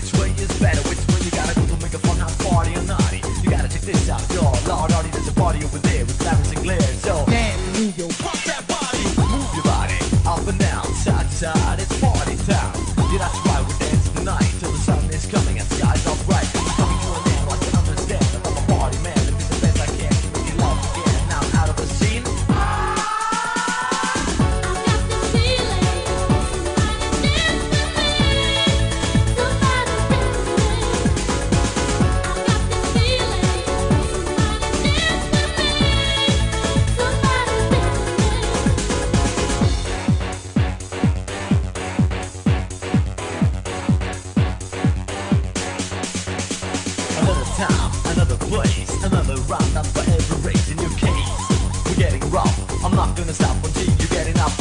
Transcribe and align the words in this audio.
Which 0.00 0.14
way 0.14 0.30
is 0.30 0.48
better? 0.58 0.80
Which 0.88 0.98
way 1.08 1.26
you 1.26 1.30
gotta 1.30 1.54
go 1.54 1.66
to 1.66 1.76
make 1.82 1.92
a 1.92 1.98
fun 1.98 2.16
house 2.16 2.34
party 2.42 2.74
or 2.74 2.82
naughty? 2.84 3.20
You 3.42 3.50
gotta 3.50 3.68
check 3.68 3.82
this 3.82 4.08
out, 4.08 4.26
yo. 4.32 4.40
Lord, 4.66 4.90
already, 4.92 5.10
there's 5.10 5.28
a 5.28 5.32
party 5.32 5.62
over 5.62 5.78
there 5.78 6.06
with 6.06 6.22
sirens 6.22 6.50
and 6.52 6.62
glare. 6.62 6.80
So 6.80 7.22
damn, 7.28 7.72
New 7.74 7.92
York. 7.94 8.39
gonna 53.30 53.46
stop 53.46 53.64
until 53.64 53.86
you 53.86 54.08
get 54.08 54.26
enough. 54.26 54.56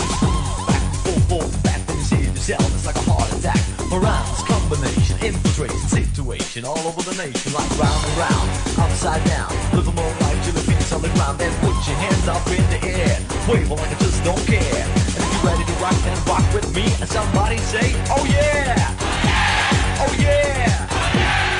Back, 0.67 0.83
forth, 1.01 1.29
forth, 1.29 1.63
back 1.63 1.81
when 1.87 1.97
you 1.97 2.03
see 2.03 2.21
yourself, 2.21 2.61
it's 2.75 2.85
like 2.85 2.95
a 2.95 3.05
heart 3.09 3.29
attack. 3.33 3.57
Around 3.91 4.25
combination, 4.45 5.17
infiltration, 5.25 5.79
situation, 5.89 6.65
all 6.65 6.77
over 6.77 7.01
the 7.01 7.15
nation, 7.17 7.53
like 7.53 7.69
round 7.81 8.01
and 8.05 8.17
round, 8.17 8.47
upside 8.77 9.23
down. 9.25 9.49
Live 9.73 9.87
a 9.87 9.93
more 9.93 10.13
life 10.21 10.37
till 10.45 10.53
the 10.53 10.61
feet's 10.61 10.91
on 10.93 11.01
the 11.01 11.09
ground, 11.17 11.39
then 11.39 11.53
put 11.61 11.73
your 11.87 11.97
hands 11.97 12.27
up 12.27 12.45
in 12.47 12.61
the 12.69 12.79
air, 12.85 13.17
wave 13.49 13.71
like 13.71 13.89
I 13.89 13.97
just 14.05 14.23
don't 14.23 14.45
care. 14.45 14.61
And 14.61 15.17
if 15.17 15.29
you're 15.33 15.45
ready 15.49 15.65
to 15.65 15.75
rock, 15.81 15.97
then 16.05 16.17
rock 16.29 16.45
with 16.53 16.69
me, 16.75 16.85
and 17.01 17.09
somebody 17.09 17.57
say, 17.57 17.95
Oh 18.13 18.25
yeah, 18.25 18.85
oh 19.97 20.13
yeah. 20.21 20.85
Oh, 20.85 21.13
yeah! 21.17 21.58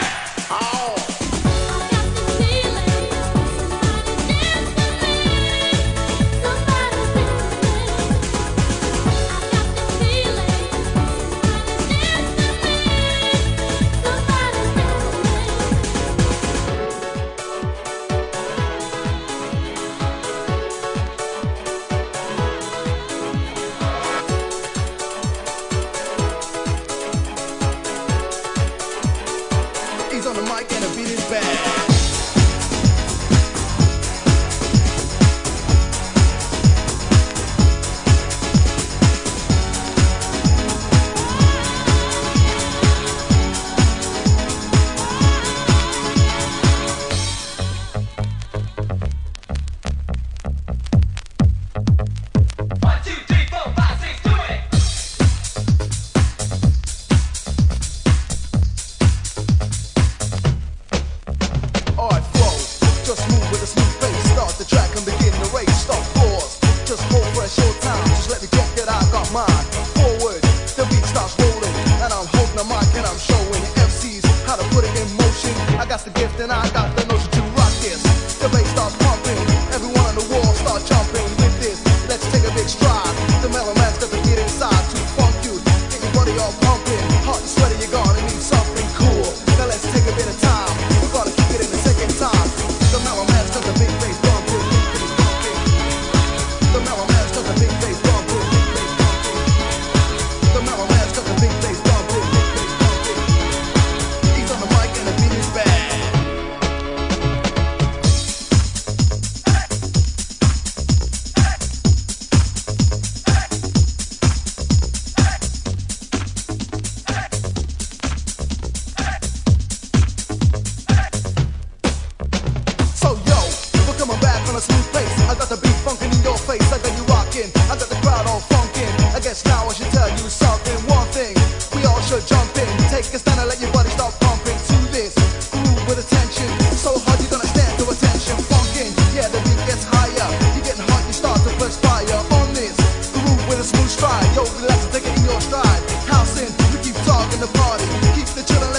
House 145.51 146.40
in, 146.41 146.47
we 146.72 146.84
keep 146.84 146.96
talking 147.05 147.40
the 147.40 147.47
party, 147.57 147.84
keep 148.13 148.28
the 148.35 148.41
chillin' 148.41 148.78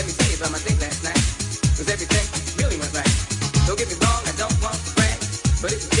Come 0.00 0.06
on, 5.74 5.97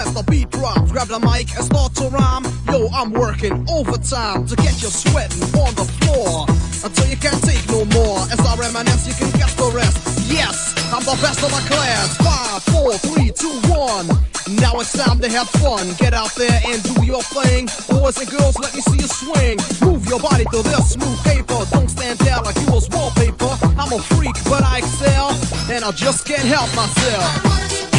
as 0.00 0.22
beat 0.24 0.50
drops, 0.50 0.90
grab 0.92 1.08
the 1.08 1.20
mic 1.20 1.52
and 1.56 1.64
start 1.64 1.94
to 1.94 2.08
rhyme. 2.08 2.44
Yo, 2.72 2.88
I'm 2.92 3.12
working 3.12 3.52
overtime 3.68 4.46
to 4.46 4.56
get 4.56 4.80
you 4.82 4.88
sweating 4.88 5.42
on 5.60 5.74
the 5.74 5.84
floor 6.00 6.46
until 6.84 7.06
you 7.08 7.16
can't 7.16 7.42
take 7.44 7.64
no 7.68 7.84
more. 7.96 8.18
As 8.32 8.40
I 8.40 8.56
reminisce, 8.56 9.06
you 9.06 9.14
can 9.14 9.30
guess 9.38 9.54
the 9.54 9.70
rest. 9.74 9.96
Yes, 10.30 10.74
I'm 10.92 11.04
the 11.04 11.16
best 11.20 11.42
of 11.42 11.52
my 11.52 11.60
class. 11.68 12.16
Five, 12.16 12.62
four, 12.72 12.92
three, 12.98 13.30
two, 13.30 13.52
one. 13.68 14.06
Now 14.58 14.80
it's 14.80 14.92
time 14.92 15.20
to 15.20 15.28
have 15.28 15.48
fun. 15.60 15.92
Get 15.98 16.14
out 16.14 16.34
there 16.34 16.60
and 16.66 16.82
do 16.82 17.04
your 17.04 17.22
thing. 17.22 17.68
Boys 17.88 18.18
and 18.18 18.30
girls, 18.30 18.58
let 18.58 18.74
me 18.74 18.80
see 18.80 18.98
you 19.04 19.08
swing. 19.08 19.58
Move 19.84 20.06
your 20.06 20.20
body 20.20 20.44
to 20.44 20.62
this 20.62 20.96
smooth 20.96 21.20
paper. 21.24 21.60
Don't 21.72 21.88
stand 21.88 22.18
there 22.20 22.40
like 22.40 22.56
you 22.56 22.72
was 22.72 22.88
wallpaper. 22.90 23.52
I'm 23.76 23.92
a 23.92 24.00
freak, 24.16 24.34
but 24.44 24.64
I 24.64 24.78
excel, 24.78 25.30
and 25.70 25.84
I 25.84 25.90
just 25.92 26.26
can't 26.26 26.46
help 26.46 26.70
myself. 26.74 27.89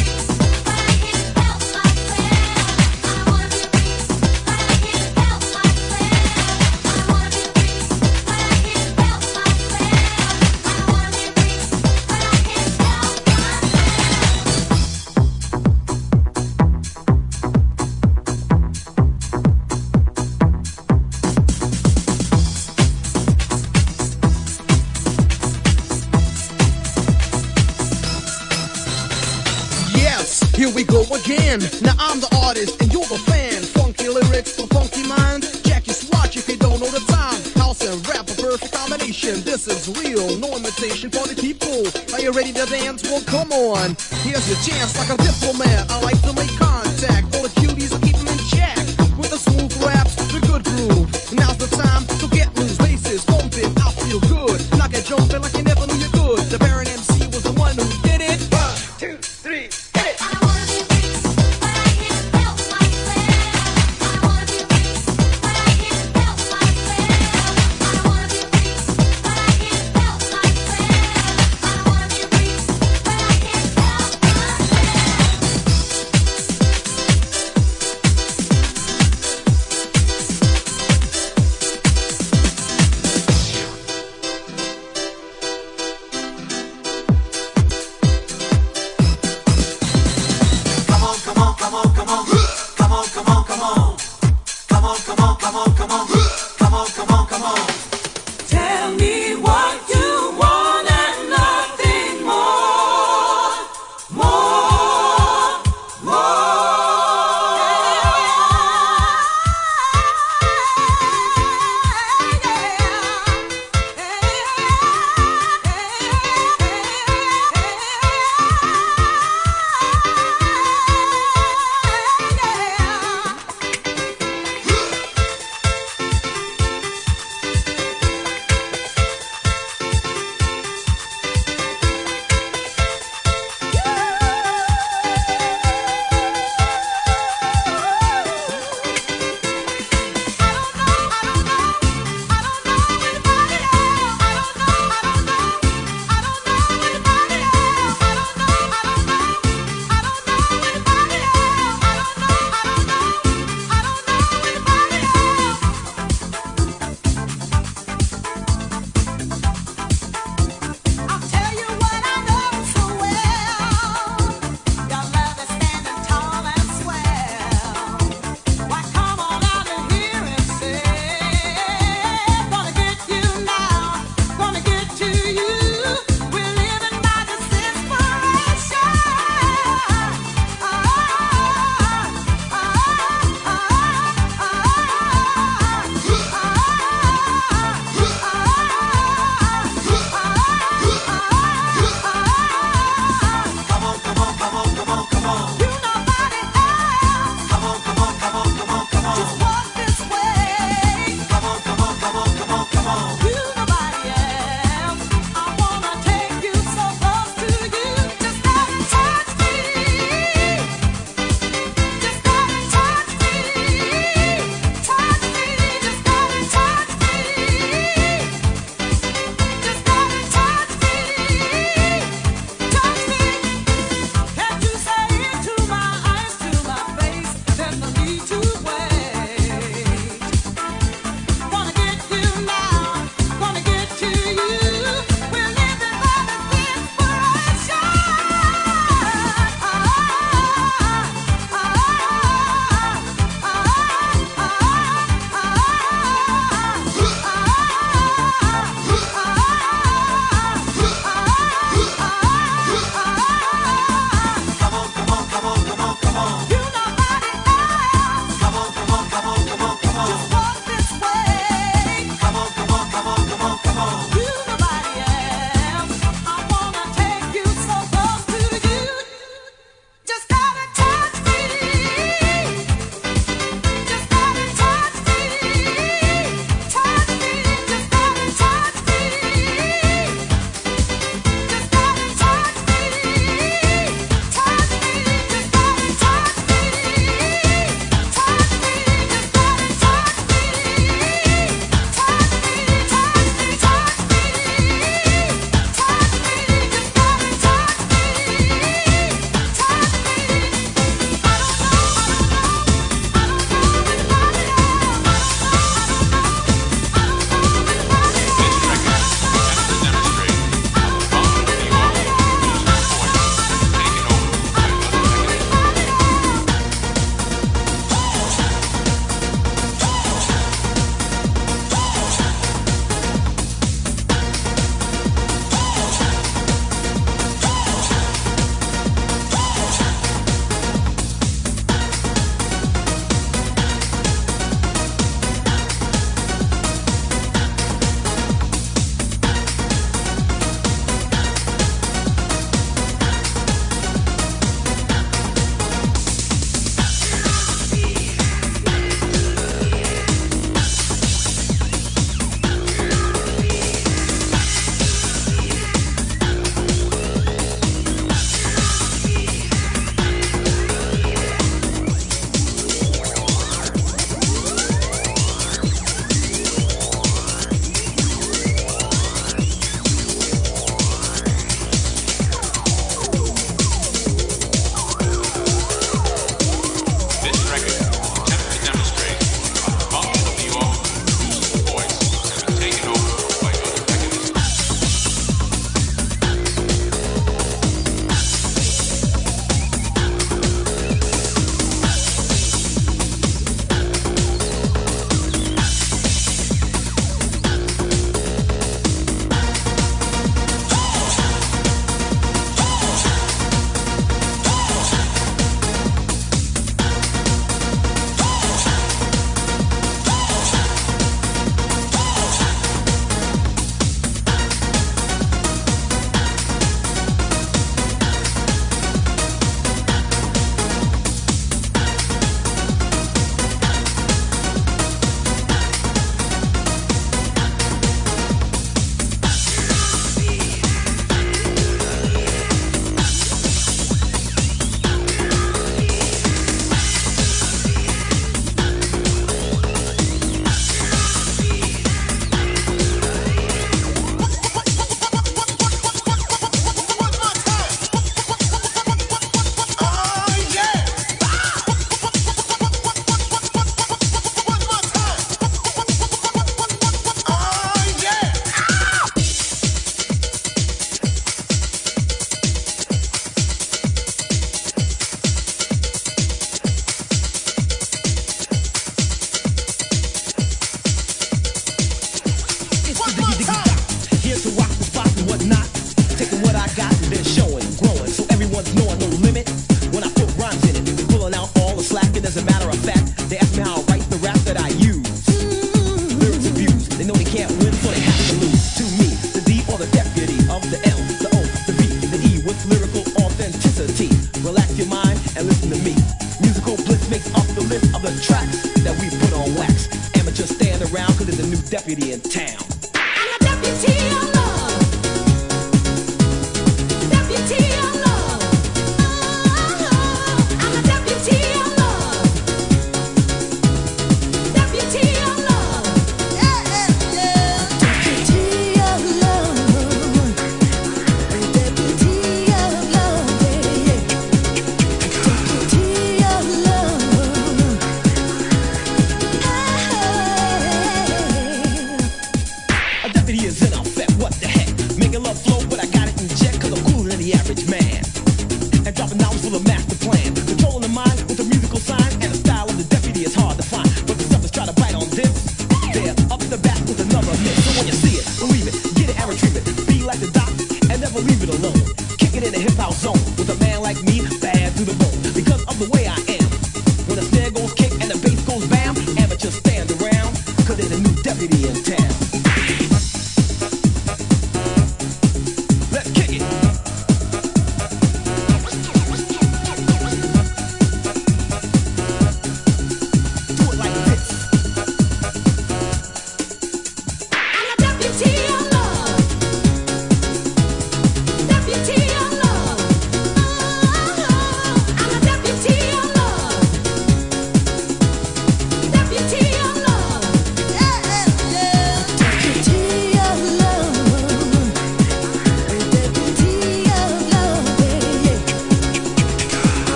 We 30.82 30.88
go 30.88 31.02
again. 31.14 31.60
Now 31.82 31.94
I'm 32.00 32.20
the 32.20 32.30
artist 32.46 32.82
and 32.82 32.92
you're 32.92 33.06
the 33.06 33.20
fan. 33.30 33.62
Funky 33.62 34.08
lyrics 34.08 34.56
for 34.56 34.68
funky 34.68 35.06
minds. 35.08 35.62
Jack 35.62 35.86
your 35.86 35.94
swatch 35.94 36.38
if 36.38 36.48
you 36.50 36.58
don't 36.58 36.80
know 36.80 36.90
the 36.90 37.04
time. 37.12 37.38
House 37.62 37.82
and 37.86 37.98
rap 38.08 38.30
a 38.30 38.36
perfect 38.42 38.74
combination. 38.74 39.42
This 39.42 39.68
is 39.68 39.90
real, 40.02 40.38
no 40.38 40.56
imitation 40.58 41.10
for 41.12 41.28
the 41.28 41.38
people. 41.38 41.86
Are 42.14 42.22
you 42.22 42.32
ready 42.32 42.54
to 42.54 42.66
dance? 42.66 43.04
Well, 43.04 43.22
come 43.22 43.52
on. 43.52 43.96
Here's 44.26 44.46
your 44.50 44.60
chance 44.66 44.98
like 44.98 45.12
a 45.14 45.18
diplomat. 45.22 45.92
I 45.92 46.02
like 46.02 46.22
to 46.22 46.34
make 46.34 46.54
contact. 46.58 47.36
All 47.36 47.44
the 47.44 47.54
cuties 47.62 47.81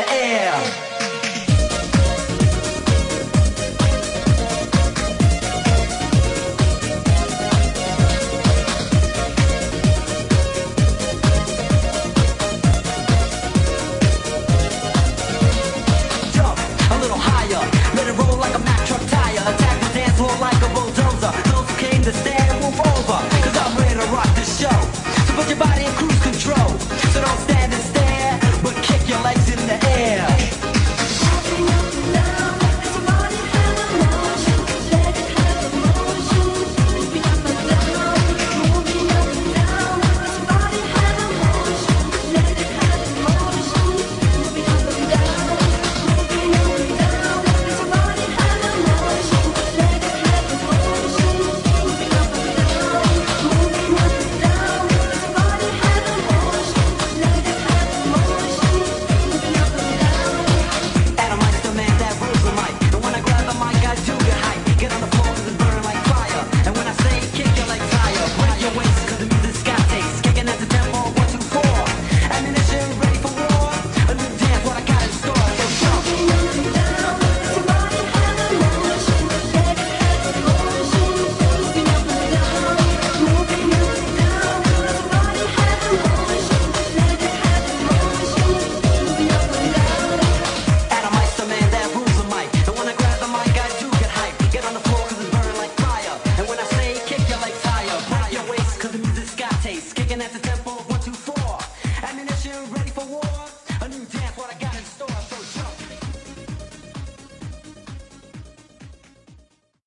the 0.00 0.12
air. 0.14 0.39